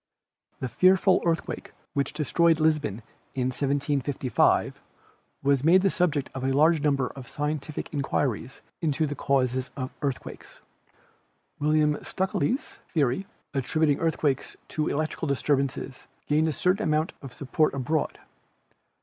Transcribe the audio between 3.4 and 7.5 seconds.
1755 was made the subject of a large number of